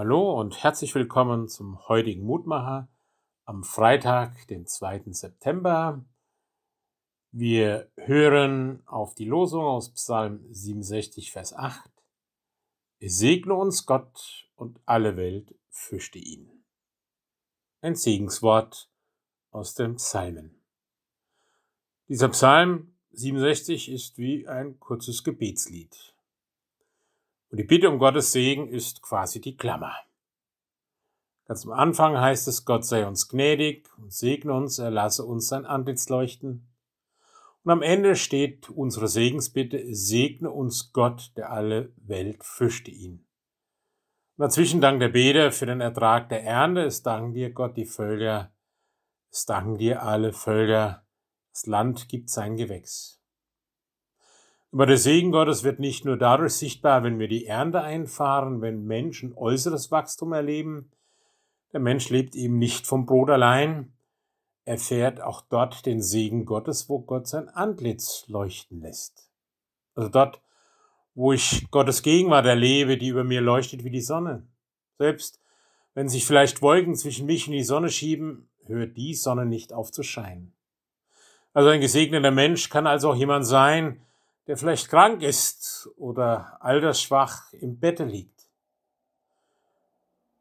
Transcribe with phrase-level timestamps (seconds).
[0.00, 2.88] Hallo und herzlich willkommen zum heutigen Mutmacher
[3.44, 5.02] am Freitag, den 2.
[5.06, 6.04] September.
[7.32, 11.90] Wir hören auf die Losung aus Psalm 67, Vers 8.
[13.00, 16.62] Es segne uns Gott und alle Welt fürchte ihn.
[17.80, 18.88] Ein Segenswort
[19.50, 20.62] aus dem Psalmen.
[22.06, 26.14] Dieser Psalm 67 ist wie ein kurzes Gebetslied.
[27.50, 29.94] Und die Bitte um Gottes Segen ist quasi die Klammer.
[31.46, 35.48] Ganz am Anfang heißt es, Gott sei uns gnädig und segne uns, er lasse uns
[35.48, 36.68] sein Antlitz leuchten.
[37.64, 43.26] Und am Ende steht unsere Segensbitte, segne uns Gott, der alle Welt fürchte ihn.
[44.36, 47.86] Und dazwischen dankt der Beter für den Ertrag der Ernte, es danken dir Gott die
[47.86, 48.52] Völker,
[49.30, 51.06] es danken dir alle Völker,
[51.52, 53.17] das Land gibt sein Gewächs.
[54.70, 58.84] Aber der Segen Gottes wird nicht nur dadurch sichtbar, wenn wir die Ernte einfahren, wenn
[58.84, 60.90] Menschen äußeres Wachstum erleben.
[61.72, 63.92] Der Mensch lebt eben nicht vom Brot allein.
[64.64, 69.30] Er fährt auch dort den Segen Gottes, wo Gott sein Antlitz leuchten lässt.
[69.94, 70.42] Also dort,
[71.14, 74.46] wo ich Gottes Gegenwart erlebe, die über mir leuchtet wie die Sonne.
[74.98, 75.40] Selbst
[75.94, 79.90] wenn sich vielleicht Wolken zwischen mich und die Sonne schieben, hört die Sonne nicht auf
[79.90, 80.52] zu scheinen.
[81.54, 84.00] Also ein gesegneter Mensch kann also auch jemand sein,
[84.48, 88.48] der vielleicht krank ist oder altersschwach im Bette liegt.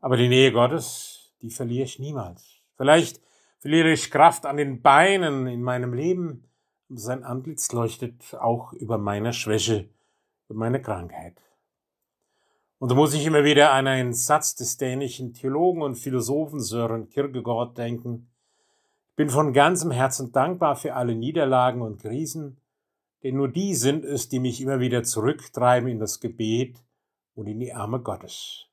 [0.00, 2.60] Aber die Nähe Gottes, die verliere ich niemals.
[2.76, 3.22] Vielleicht
[3.60, 6.44] verliere ich Kraft an den Beinen in meinem Leben,
[6.90, 9.88] aber sein Antlitz leuchtet auch über meine Schwäche,
[10.50, 11.40] über meine Krankheit.
[12.78, 17.08] Und da muss ich immer wieder an einen Satz des dänischen Theologen und Philosophen Sören
[17.08, 18.28] Kierkegaard denken.
[19.12, 22.58] Ich bin von ganzem Herzen dankbar für alle Niederlagen und Krisen,
[23.24, 26.84] denn nur die sind es, die mich immer wieder zurücktreiben in das Gebet
[27.34, 28.66] und in die Arme Gottes.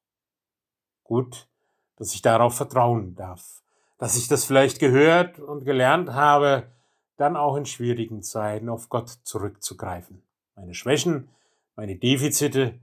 [1.04, 1.48] Gut,
[1.96, 3.64] dass ich darauf vertrauen darf,
[3.98, 6.70] dass ich das vielleicht gehört und gelernt habe,
[7.16, 10.22] dann auch in schwierigen Zeiten auf Gott zurückzugreifen.
[10.56, 11.30] Meine Schwächen,
[11.78, 12.80] meine Defizite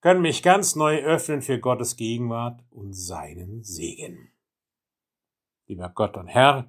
[0.00, 4.32] können mich ganz neu öffnen für Gottes Gegenwart und seinen Segen.
[5.68, 6.66] Lieber Gott und Herr,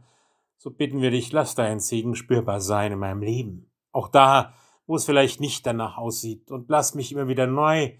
[0.57, 3.72] so bitten wir dich, lass dein Segen spürbar sein in meinem Leben.
[3.93, 4.53] Auch da,
[4.85, 6.51] wo es vielleicht nicht danach aussieht.
[6.51, 7.93] Und lass mich immer wieder neu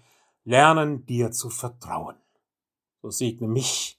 [0.44, 2.16] lernen, dir zu vertrauen.
[3.00, 3.98] So segne mich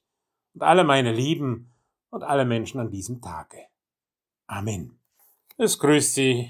[0.54, 1.74] und alle meine Lieben
[2.10, 3.58] und alle Menschen an diesem Tage.
[4.48, 5.00] Amen.
[5.58, 6.50] Es grüßt Sie,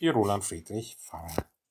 [0.00, 1.44] Ihr Roland Friedrich Pfarrer.